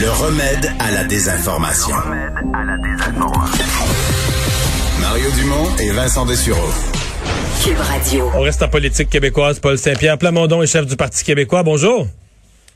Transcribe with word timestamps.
Le 0.00 0.10
remède 0.10 0.72
à 0.78 0.90
la 0.92 1.04
désinformation. 1.04 1.94
Mario 4.98 5.30
Dumont 5.38 5.76
et 5.78 5.90
Vincent 5.90 6.24
Dessureau. 6.24 6.70
Cube 7.62 7.76
Radio. 7.76 8.30
On 8.34 8.40
reste 8.40 8.62
en 8.62 8.68
politique 8.68 9.10
québécoise. 9.10 9.60
Paul 9.60 9.76
Saint-Pierre 9.76 10.16
Plamondon 10.16 10.62
est 10.62 10.66
chef 10.66 10.86
du 10.86 10.96
Parti 10.96 11.22
québécois. 11.22 11.62
Bonjour. 11.64 12.06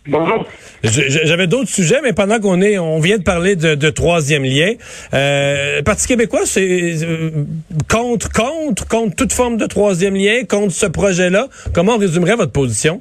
Bonjour. 0.06 0.45
J'avais 0.82 1.46
d'autres 1.46 1.71
sujets, 1.71 2.01
mais 2.03 2.13
pendant 2.13 2.40
qu'on 2.40 2.60
est, 2.60 2.76
on 2.79 3.01
vient 3.01 3.17
de 3.17 3.22
parler 3.22 3.56
de, 3.56 3.75
de 3.75 3.88
troisième 3.88 4.45
lien. 4.45 4.75
Euh, 5.15 5.79
le 5.79 5.83
Parti 5.83 6.06
québécois, 6.06 6.43
c'est 6.45 7.03
euh, 7.04 7.47
contre, 7.88 8.31
contre, 8.33 8.87
contre 8.87 9.17
toute 9.17 9.33
forme 9.33 9.56
de 9.56 9.65
troisième 9.65 10.15
lien, 10.15 10.45
contre 10.47 10.75
ce 10.75 10.85
projet-là. 10.85 11.49
Comment 11.72 11.95
on 11.95 11.99
résumerait 11.99 12.37
votre 12.37 12.53
position? 12.53 13.01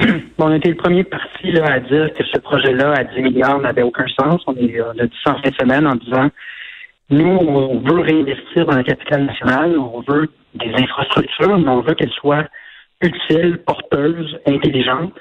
On 0.38 0.54
était 0.54 0.68
le 0.68 0.76
premier 0.76 1.04
parti 1.04 1.50
là, 1.52 1.64
à 1.72 1.80
dire 1.80 2.12
que 2.14 2.24
ce 2.24 2.38
projet-là 2.38 2.92
à 2.92 3.04
10 3.04 3.22
milliards 3.22 3.60
n'avait 3.60 3.82
aucun 3.82 4.06
sens. 4.20 4.42
On, 4.46 4.54
est, 4.56 4.80
on 4.80 4.98
a 4.98 5.06
dit 5.06 5.16
ça 5.24 5.32
en 5.32 5.42
fin 5.42 5.50
de 5.50 5.54
semaine 5.54 5.86
en 5.86 5.96
disant 5.96 6.30
nous, 7.10 7.24
on 7.24 7.80
veut 7.80 8.00
réinvestir 8.00 8.66
dans 8.66 8.76
la 8.76 8.84
capitale 8.84 9.24
nationale, 9.24 9.78
on 9.78 10.02
veut 10.06 10.28
des 10.54 10.72
infrastructures, 10.74 11.58
mais 11.58 11.68
on 11.68 11.80
veut 11.80 11.94
qu'elles 11.94 12.12
soient 12.12 12.44
utiles, 13.00 13.58
porteuses, 13.66 14.38
intelligentes. 14.46 15.14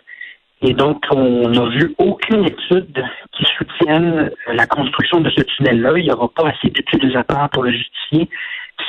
Et 0.64 0.74
donc, 0.74 1.04
on 1.12 1.48
n'a 1.50 1.70
vu 1.70 1.94
aucune 2.00 2.46
étude 2.46 3.04
qui 3.38 3.46
soutienne 3.58 4.32
la 4.52 4.66
construction 4.66 5.22
de 5.22 5.30
ce 5.30 5.42
tunnel-là. 5.44 5.94
Il 5.98 6.04
n'y 6.06 6.12
aura 6.12 6.28
pas 6.30 6.50
assez 6.50 6.70
d'utilisateurs 6.70 7.50
pour 7.54 7.64
le 7.64 7.72
justifier. 7.72 8.28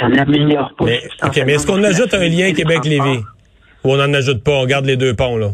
Ça 0.00 0.08
n'améliore 0.08 0.74
pas. 0.76 0.86
Mais, 0.86 1.02
OK, 1.22 1.40
mais 1.46 1.54
est-ce 1.54 1.66
qu'on 1.66 1.82
ajoute 1.84 2.12
un 2.14 2.26
lien 2.26 2.52
Québec-Lévis? 2.52 3.22
Ou 3.84 3.92
on 3.92 3.96
n'en 3.96 4.12
ajoute 4.14 4.42
pas? 4.42 4.52
On 4.52 4.66
garde 4.66 4.86
les 4.86 4.96
deux 4.96 5.14
ponts, 5.14 5.36
là? 5.36 5.50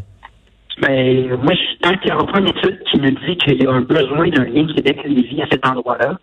Mais 0.79 1.23
ben, 1.29 1.37
moi, 1.43 1.53
tant 1.83 1.97
qu'il 1.97 2.11
n'y 2.11 2.17
aura 2.17 2.27
pas 2.27 2.41
une 2.41 2.49
étude 2.49 2.83
qui 2.91 3.01
me 3.01 3.11
dit 3.11 3.37
qu'il 3.37 3.63
y 3.63 3.67
a 3.67 3.71
un 3.71 3.83
besoin 3.83 4.29
d'un 4.29 4.45
lien 4.45 4.67
Québec-Lévis 4.75 5.43
à 5.43 5.47
cet 5.51 5.67
endroit-là, 5.67 6.19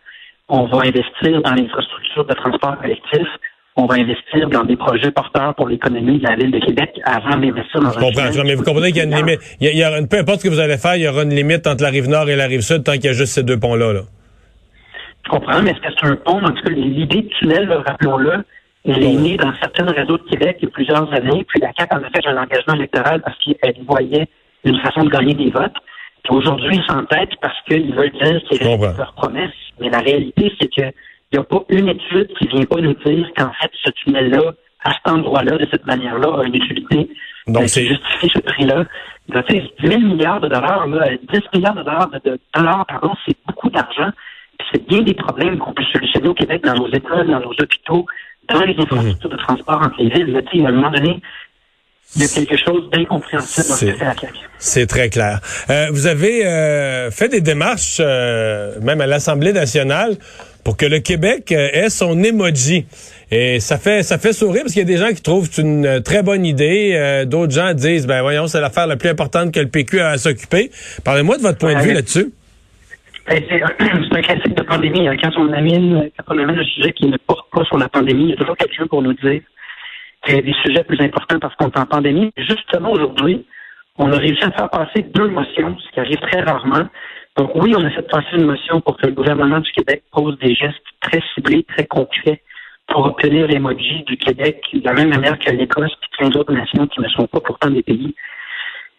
on 0.50 0.66
va 0.66 0.80
investir 0.80 1.42
dans 1.42 1.54
l'infrastructure 1.54 2.26
de 2.26 2.34
transport 2.34 2.78
collectif, 2.82 3.28
on 3.78 3.86
va 3.86 3.96
investir 3.96 4.50
dans 4.50 4.66
des 4.66 4.76
projets 4.76 5.12
porteurs 5.12 5.56
pour 5.56 5.70
l'économie 5.70 6.20
de 6.20 6.28
la 6.28 6.36
ville 6.36 6.52
de 6.52 6.60
Québec 6.60 7.00
avant 7.06 7.38
d'investir 7.38 7.80
dans 7.80 7.92
Je 7.92 8.00
comprends, 8.00 8.44
mais 8.44 8.56
vous 8.56 8.64
comprenez 8.64 8.92
qu'il 8.92 8.98
y 8.98 9.02
a 9.02 9.06
une 9.06 9.16
limite. 9.16 9.40
Il 9.62 9.78
y, 9.78 9.84
a, 9.84 10.06
peu 10.06 10.18
importe 10.18 10.42
ce 10.42 10.50
que 10.50 10.54
vous 10.54 10.60
allez 10.60 10.78
faire, 10.78 10.98
il 10.98 11.04
y 11.04 11.08
aura 11.08 11.24
une 11.24 11.34
limite 11.34 11.66
entre 11.68 11.84
la 11.84 11.90
rive 11.90 12.10
nord 12.10 12.30
et 12.30 12.36
la 12.36 12.48
rive 12.48 12.62
sud 12.62 12.84
tant 12.84 12.94
qu'il 12.94 13.06
y 13.06 13.10
a 13.10 13.14
juste 13.14 13.34
ces 13.34 13.44
deux 13.44 13.58
ponts-là. 13.58 13.94
Là. 13.94 14.02
Je 15.26 15.30
comprends, 15.30 15.62
mais 15.62 15.72
est-ce 15.72 15.80
que 15.80 15.94
c'est 15.98 16.08
un 16.08 16.16
pont? 16.18 16.44
En 16.44 16.52
tout 16.52 16.64
cas, 16.64 16.72
l'idée 16.72 17.22
du 17.22 17.30
tunnel, 17.40 17.72
rappelons-le, 17.72 18.44
elle 18.84 19.04
est 19.04 19.14
née 19.14 19.38
dans 19.38 19.54
certaines 19.62 19.90
réseaux 19.90 20.18
de 20.18 20.30
Québec 20.30 20.58
il 20.60 20.66
y 20.66 20.68
a 20.68 20.72
plusieurs 20.72 21.14
années, 21.14 21.46
puis 21.48 21.62
la 21.62 21.72
CAQ 21.78 21.96
en 21.96 22.04
a 22.04 22.10
fait 22.10 22.28
un 22.28 22.38
engagement 22.38 22.74
électoral 22.74 23.22
parce 23.22 23.38
qu'elle 23.38 23.76
voyait 23.88 24.28
une 24.64 24.80
façon 24.80 25.04
de 25.04 25.10
gagner 25.10 25.34
des 25.34 25.50
votes. 25.50 25.76
Aujourd'hui, 26.30 26.78
ils 26.78 26.86
s'entêtent 26.88 27.36
parce 27.42 27.60
qu'ils 27.68 27.94
veulent 27.94 28.12
dire 28.12 28.42
qu'ils 28.44 28.66
respectent 28.66 28.98
leurs 28.98 29.14
promesses. 29.14 29.52
Mais 29.80 29.90
la 29.90 30.00
réalité, 30.00 30.54
c'est 30.60 30.68
qu'il 30.68 30.94
n'y 31.34 31.40
a 31.40 31.44
pas 31.44 31.64
une 31.70 31.90
étude 31.90 32.32
qui 32.38 32.48
vient 32.48 32.66
pas 32.66 32.80
nous 32.80 32.94
dire 33.06 33.28
qu'en 33.36 33.52
fait, 33.60 33.72
ce 33.84 33.92
tunnel-là, 33.92 34.54
à 34.84 34.94
cet 34.94 35.14
endroit-là, 35.14 35.58
de 35.58 35.68
cette 35.72 35.86
manière-là, 35.86 36.40
a 36.40 36.44
une 36.46 36.56
utilité. 36.56 37.10
Donc, 37.48 37.68
c'est 37.68 37.86
justifié 37.86 38.30
ce 38.34 38.40
prix-là. 38.40 38.86
10 39.30 39.88
000 39.88 40.02
milliards 40.02 40.42
de 40.42 40.48
dollars, 40.48 40.88
là, 40.88 41.10
10 41.32 41.40
milliards 41.54 41.76
de 41.76 41.84
dollars, 41.84 42.10
de 42.10 42.40
dollars 42.56 42.86
pardon, 42.86 43.14
c'est 43.26 43.38
beaucoup 43.48 43.70
d'argent. 43.70 44.10
C'est 44.72 44.88
bien 44.88 45.02
des 45.02 45.14
problèmes 45.14 45.58
qu'on 45.58 45.74
peut 45.74 45.84
solutionner 45.92 46.28
au 46.30 46.34
Québec 46.34 46.64
dans 46.64 46.76
nos 46.76 46.88
écoles, 46.92 47.28
dans 47.28 47.40
nos 47.40 47.52
hôpitaux, 47.52 48.06
dans 48.50 48.62
les 48.62 48.76
infrastructures 48.78 49.30
de 49.30 49.38
transport 49.38 49.82
entre 49.82 50.02
les 50.02 50.10
villes. 50.10 50.32
Là, 50.34 50.40
à 50.40 50.70
un 50.70 50.72
moment 50.72 50.92
donné, 50.92 51.22
il 52.16 52.22
y 52.22 52.26
a 52.26 52.28
quelque 52.28 52.58
chose 52.58 52.90
d'incompréhensible 52.90 53.68
dans 53.68 53.76
ce 53.76 53.86
que 53.86 53.94
fait 53.94 54.06
la 54.06 54.16
CAQ. 54.16 54.40
C'est 54.58 54.86
très 54.86 55.10
clair. 55.10 55.40
Euh, 55.70 55.88
vous 55.92 56.08
avez 56.08 56.46
euh, 56.46 57.10
fait 57.10 57.30
des 57.30 57.42
démarches, 57.42 57.98
euh, 58.00 58.80
même 58.82 59.02
à 59.02 59.08
l'Assemblée 59.08 59.54
nationale, 59.54 60.18
pour 60.64 60.78
que 60.78 60.86
le 60.86 61.00
Québec 61.00 61.52
ait 61.52 61.90
son 61.90 62.22
emoji. 62.22 62.86
Et 63.32 63.60
ça 63.60 63.78
fait 63.78 64.04
ça 64.04 64.18
fait 64.18 64.34
sourire 64.34 64.64
parce 64.64 64.74
qu'il 64.74 64.82
y 64.82 64.86
a 64.86 64.88
des 64.88 64.98
gens 64.98 65.10
qui 65.10 65.22
trouvent 65.22 65.50
c'est 65.50 65.62
une 65.62 66.04
très 66.04 66.22
bonne 66.22 66.46
idée. 66.46 67.24
D'autres 67.26 67.54
gens 67.54 67.74
disent, 67.74 68.06
ben 68.06 68.22
voyons, 68.22 68.48
c'est 68.48 68.62
l'affaire 68.62 68.86
la 68.86 68.98
plus 68.98 69.10
importante 69.10 69.52
que 69.52 69.60
le 69.60 69.70
PQ 69.70 70.02
a 70.02 70.10
à 70.10 70.18
s'occuper. 70.18 70.70
Parlez-moi 71.04 71.38
de 71.38 71.42
votre 71.42 71.58
point 71.58 71.74
de 71.74 71.80
vue 71.80 71.94
là-dessus. 71.94 72.32
Ben, 73.28 73.42
c'est 73.50 74.18
un 74.18 74.22
classique 74.22 74.56
de 74.56 74.64
pandémie. 74.64 75.08
Hein. 75.08 75.16
Quand 75.22 75.32
on 75.38 75.52
amène, 75.54 76.10
quand 76.18 76.36
on 76.36 76.38
amène 76.38 76.60
un 76.60 76.66
sujet 76.66 76.92
qui 76.92 77.08
ne 77.08 77.18
porte 77.18 77.50
pas 77.52 77.64
sur 77.64 77.78
la 77.78 77.90
pandémie, 77.90 78.26
il 78.26 78.30
y 78.32 78.34
a 78.34 78.36
toujours 78.36 78.58
quelqu'un 78.58 78.86
pour 78.86 79.02
nous 79.02 79.14
dire 79.14 79.42
a 80.24 80.42
des 80.42 80.54
sujets 80.64 80.84
plus 80.84 81.00
importants 81.02 81.40
parce 81.40 81.56
qu'on 81.56 81.70
est 81.70 81.80
en 81.80 81.86
pandémie. 81.86 82.32
Justement, 82.38 82.92
aujourd'hui, 82.92 83.46
on 83.98 84.12
a 84.12 84.18
réussi 84.18 84.44
à 84.44 84.52
faire 84.52 84.70
passer 84.70 85.02
deux 85.02 85.28
motions, 85.28 85.78
ce 85.78 85.92
qui 85.92 86.00
arrive 86.00 86.20
très 86.20 86.42
rarement. 86.42 86.88
Donc 87.38 87.52
oui, 87.56 87.74
on 87.78 87.84
a 87.84 87.90
fait 87.90 88.08
passer 88.10 88.36
une 88.38 88.46
motion 88.46 88.82
pour 88.82 88.98
que 88.98 89.08
le 89.08 89.14
gouvernement 89.14 89.60
du 89.60 89.72
Québec 89.72 90.04
pose 90.12 90.38
des 90.40 90.54
gestes 90.54 90.78
très 91.02 91.22
ciblés, 91.34 91.64
très 91.64 91.86
concrets 91.86 92.42
pour 92.88 93.06
obtenir 93.06 93.48
l'emoji 93.48 94.04
du 94.04 94.18
Québec, 94.18 94.62
de 94.74 94.84
la 94.84 94.94
même 94.94 95.10
manière 95.10 95.40
que 95.40 95.50
l'Écosse 95.52 95.92
et 95.92 96.18
plein 96.18 96.30
d'autres 96.30 96.54
nations 96.54 96.88
qui 96.88 97.00
ne 97.00 97.08
sont 97.10 97.28
pas 97.28 97.40
pourtant 97.40 97.70
des 97.70 97.84
pays. 97.84 98.14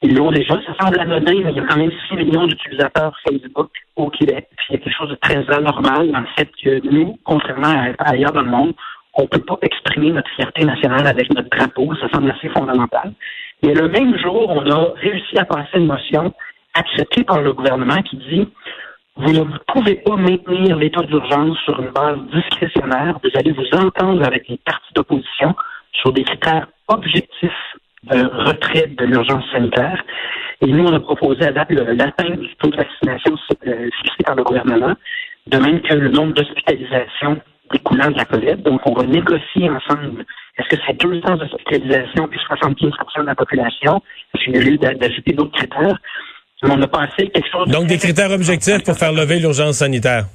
Ils 0.02 0.16
l'ont 0.16 0.32
déjà. 0.32 0.54
Ça 0.66 0.74
semble 0.80 0.98
anodin, 0.98 1.34
mais 1.44 1.52
il 1.52 1.56
y 1.56 1.60
a 1.60 1.66
quand 1.66 1.76
même 1.76 1.92
6 2.08 2.16
millions 2.16 2.46
d'utilisateurs 2.46 3.14
Facebook 3.26 3.70
au 3.96 4.10
Québec. 4.10 4.48
Puis 4.56 4.66
il 4.70 4.72
y 4.72 4.76
a 4.76 4.78
quelque 4.82 4.96
chose 4.96 5.10
de 5.10 5.14
très 5.16 5.48
anormal 5.48 6.10
dans 6.10 6.20
le 6.20 6.26
fait 6.36 6.50
que 6.62 6.88
nous, 6.88 7.18
contrairement 7.24 7.68
à 7.98 8.10
ailleurs 8.10 8.32
dans 8.32 8.42
le 8.42 8.50
monde, 8.50 8.74
on 9.14 9.22
ne 9.22 9.26
peut 9.26 9.40
pas 9.40 9.58
exprimer 9.62 10.10
notre 10.10 10.30
fierté 10.30 10.64
nationale 10.64 11.06
avec 11.06 11.32
notre 11.34 11.48
drapeau. 11.50 11.94
Ça 11.96 12.08
semble 12.12 12.30
assez 12.30 12.48
fondamental. 12.48 13.12
Et 13.62 13.74
le 13.74 13.88
même 13.88 14.16
jour, 14.18 14.48
on 14.48 14.70
a 14.70 14.92
réussi 14.96 15.38
à 15.38 15.44
passer 15.44 15.78
une 15.78 15.86
motion 15.86 16.32
acceptée 16.74 17.24
par 17.24 17.40
le 17.40 17.52
gouvernement 17.52 18.00
qui 18.02 18.16
dit 18.16 18.48
vous 19.16 19.32
ne 19.32 19.44
pouvez 19.68 19.96
pas 19.96 20.16
maintenir 20.16 20.76
l'état 20.76 21.02
d'urgence 21.02 21.58
sur 21.64 21.78
une 21.80 21.90
base 21.90 22.18
discrétionnaire. 22.32 23.18
Vous 23.22 23.30
allez 23.34 23.52
vous 23.52 23.78
entendre 23.78 24.24
avec 24.24 24.48
les 24.48 24.56
partis 24.64 24.92
d'opposition 24.94 25.54
sur 25.92 26.12
des 26.12 26.24
critères 26.24 26.66
objectifs 26.88 27.76
de 28.04 28.24
retrait 28.48 28.86
de 28.86 29.04
l'urgence 29.04 29.44
sanitaire. 29.52 30.02
Et 30.62 30.66
nous, 30.66 30.84
on 30.86 30.94
a 30.94 31.00
proposé 31.00 31.44
à 31.44 31.52
date 31.52 31.70
l'atteinte 31.72 32.38
du 32.38 32.56
taux 32.56 32.70
de 32.70 32.76
vaccination 32.76 33.36
euh, 33.66 33.90
fixé 34.02 34.24
par 34.24 34.34
le 34.34 34.44
gouvernement, 34.44 34.94
de 35.46 35.58
même 35.58 35.82
que 35.82 35.94
le 35.94 36.08
nombre 36.08 36.32
d'hospitalisations 36.32 37.40
découlant 37.72 38.10
de 38.10 38.16
la 38.16 38.24
COVID. 38.24 38.56
Donc, 38.62 38.80
on 38.86 38.94
va 38.94 39.04
négocier 39.04 39.68
ensemble. 39.70 40.24
Est-ce 40.58 40.68
que 40.68 40.82
c'est 40.86 41.00
deux 41.00 41.20
ans 41.24 41.36
d'hospitalisation 41.36 42.28
puis 42.28 42.38
75% 42.38 43.20
de 43.22 43.26
la 43.26 43.34
population? 43.34 44.02
Y 44.46 44.56
a 44.56 44.60
lieu 44.60 44.76
d'ajouter 44.76 45.32
d'autres 45.32 45.56
critères? 45.56 45.98
On 46.64 46.80
a 46.80 46.86
pensé 46.86 47.28
quelque 47.28 47.48
chose... 47.50 47.66
Donc, 47.68 47.86
des 47.86 47.98
critères 47.98 48.30
objectifs 48.30 48.84
pour 48.84 48.96
faire 48.96 49.12
lever 49.12 49.40
l'urgence 49.40 49.76
sanitaire. 49.78 50.26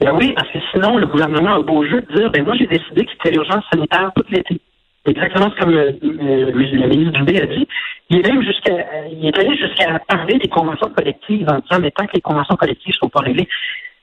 Ben 0.00 0.12
oui, 0.14 0.32
parce 0.34 0.48
que 0.50 0.58
sinon, 0.72 0.96
le 0.96 1.06
gouvernement 1.06 1.56
a 1.56 1.62
beau 1.62 1.84
jeu 1.84 2.00
de 2.00 2.14
dire, 2.14 2.30
ben 2.30 2.44
moi, 2.44 2.54
j'ai 2.56 2.66
décidé 2.66 3.04
que 3.04 3.10
c'était 3.12 3.32
l'urgence 3.32 3.64
sanitaire 3.70 4.10
tout 4.14 4.24
l'été. 4.30 4.60
Exactement 5.06 5.50
comme 5.58 5.74
euh, 5.74 5.92
euh, 6.02 6.50
le 6.52 6.88
ministre 6.88 7.18
Dubé 7.18 7.40
a 7.40 7.46
dit. 7.46 7.66
Il 8.10 8.18
est 8.18 8.28
même 8.28 8.42
jusqu'à, 8.42 8.86
il 9.10 9.26
est 9.26 9.38
allé 9.38 9.56
jusqu'à 9.56 9.98
parler 10.00 10.38
des 10.38 10.48
conventions 10.48 10.90
collectives 10.90 11.48
en 11.48 11.58
disant, 11.58 11.80
mais 11.80 11.90
tant 11.90 12.06
que 12.06 12.12
les 12.14 12.20
conventions 12.20 12.56
collectives 12.56 12.94
ne 12.94 13.06
sont 13.06 13.08
pas 13.08 13.20
réglées, 13.20 13.48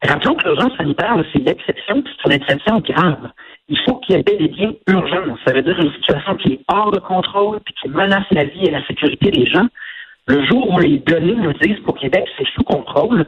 Rappelons 0.04 0.36
que 0.36 0.48
l'urgence 0.48 0.78
sanitaire, 0.78 1.16
c'est 1.34 1.40
l'exception, 1.40 2.04
c'est 2.06 2.30
une 2.30 2.42
exception 2.42 2.80
grave. 2.80 3.32
Il 3.68 3.80
faut 3.80 3.96
qu'il 3.96 4.16
y 4.16 4.20
ait 4.20 4.24
des 4.24 4.48
biens 4.48 4.74
urgents. 4.88 5.36
Ça 5.46 5.54
veut 5.54 5.64
dire 5.64 5.78
une 5.80 5.92
situation 5.94 6.36
qui 6.36 6.54
est 6.54 6.60
hors 6.68 6.92
de 6.92 7.00
contrôle 7.00 7.60
puis 7.66 7.74
qui 7.82 7.90
menace 7.90 8.26
la 8.32 8.44
vie 8.44 8.66
et 8.66 8.72
la 8.72 8.86
sécurité 8.86 9.32
des 9.32 9.46
gens. 9.46 9.68
Le 10.28 10.46
jour 10.46 10.70
où 10.70 10.80
les 10.80 11.00
données 11.00 11.36
nous 11.36 11.54
disent 11.54 11.80
qu'au 11.86 11.94
Québec, 11.94 12.26
c'est 12.38 12.48
sous 12.50 12.64
contrôle, 12.64 13.26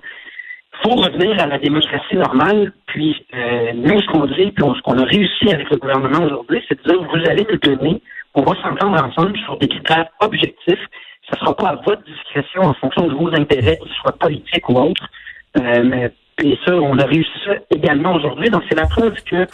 faut 0.84 0.96
revenir 0.96 1.42
à 1.42 1.48
la 1.48 1.58
démocratie 1.58 2.16
normale. 2.16 2.72
Puis 2.88 3.26
euh, 3.34 3.74
nous, 3.74 4.00
ce 4.02 4.08
qu'on 4.08 4.26
dit, 4.28 4.52
puis 4.52 4.64
ce 4.64 4.82
qu'on 4.82 4.98
a 4.98 5.06
réussi 5.06 5.52
avec 5.52 5.70
le 5.72 5.78
gouvernement 5.78 6.26
aujourd'hui, 6.26 6.64
c'est 6.68 6.82
de 6.84 6.90
dire 6.90 7.02
vous 7.02 7.30
allez 7.30 7.48
nous 7.50 7.58
donner, 7.58 8.02
on 8.36 8.44
va 8.44 8.54
s'entendre 8.62 9.04
ensemble 9.04 9.38
sur 9.40 9.58
des 9.58 9.68
critères 9.68 10.08
objectifs. 10.22 10.86
Ça 11.30 11.36
ne 11.36 11.40
sera 11.40 11.56
pas 11.56 11.70
à 11.70 11.76
votre 11.76 12.04
discrétion 12.04 12.62
en 12.62 12.74
fonction 12.76 13.08
de 13.08 13.14
vos 13.14 13.34
intérêts, 13.34 13.78
qu'ils 13.78 13.92
soient 14.02 14.18
politiques 14.20 14.70
ou 14.70 14.78
autres. 14.80 15.10
Euh, 15.58 15.84
mais 15.84 16.12
et 16.44 16.58
ça, 16.66 16.76
on 16.76 16.98
a 16.98 17.06
réussi 17.06 17.32
ça 17.46 17.54
également 17.72 18.14
aujourd'hui. 18.16 18.50
Donc, 18.50 18.64
c'est 18.70 18.78
la 18.78 18.88
preuve 18.88 19.16
que 19.30 19.46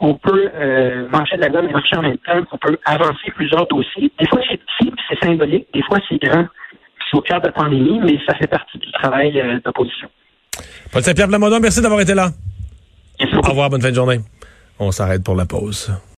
on 0.00 0.14
peut 0.14 0.50
euh, 0.54 1.08
marcher 1.10 1.36
de 1.36 1.42
la 1.42 1.48
gomme 1.48 1.68
et 1.68 1.72
marcher 1.72 1.96
en 1.96 2.02
même 2.02 2.18
temps, 2.18 2.44
qu'on 2.50 2.58
peut 2.58 2.76
avancer 2.84 3.30
plusieurs 3.36 3.66
dossiers. 3.68 4.10
Des 4.18 4.26
fois, 4.26 4.40
c'est 4.50 4.58
petit, 4.58 4.92
c'est 5.08 5.24
symbolique. 5.24 5.68
Des 5.72 5.82
fois, 5.82 5.98
c'est 6.08 6.20
grand. 6.20 6.46
C'est 7.08 7.16
au 7.16 7.20
cœur 7.20 7.40
de 7.40 7.46
la 7.46 7.52
pandémie, 7.52 8.00
mais 8.00 8.18
ça 8.26 8.34
fait 8.34 8.48
partie 8.48 8.78
du 8.78 8.90
travail 8.92 9.40
euh, 9.40 9.60
d'opposition. 9.64 10.08
Paul 10.92 11.02
Saint-Pierre 11.02 11.28
Plamondon, 11.28 11.60
merci 11.60 11.80
d'avoir 11.80 12.00
été 12.00 12.14
là. 12.14 12.30
Au 13.20 13.48
revoir, 13.48 13.70
bonne 13.70 13.80
fin 13.80 13.90
de 13.90 13.94
journée. 13.94 14.18
On 14.78 14.90
s'arrête 14.90 15.22
pour 15.22 15.36
la 15.36 15.46
pause. 15.46 15.92